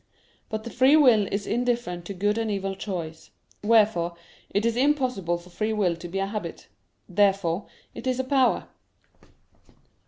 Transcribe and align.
But 0.49 0.63
the 0.63 0.71
free 0.71 0.95
will 0.95 1.27
is 1.31 1.45
indifferent 1.45 2.05
to 2.05 2.15
good 2.15 2.39
and 2.39 2.49
evil 2.49 2.73
choice: 2.75 3.29
wherefore 3.63 4.15
it 4.49 4.65
is 4.65 4.75
impossible 4.75 5.37
for 5.37 5.51
free 5.51 5.73
will 5.73 5.95
to 5.97 6.07
be 6.07 6.17
a 6.17 6.25
habit. 6.25 6.67
Therefore 7.07 7.67
it 7.93 8.07
is 8.07 8.19
a 8.19 8.23
power. 8.23 8.67